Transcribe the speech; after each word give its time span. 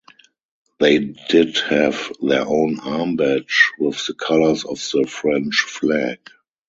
They 0.79 0.97
did 1.29 1.59
have 1.59 2.11
their 2.23 2.41
own 2.43 2.79
arm 2.79 3.17
badge 3.17 3.69
with 3.77 4.03
the 4.07 4.15
colors 4.15 4.65
of 4.65 4.79
the 4.91 5.05
French 5.07 5.59
flag. 5.59 6.17